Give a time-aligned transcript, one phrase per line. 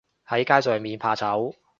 [0.27, 1.53] 喺街上面怕醜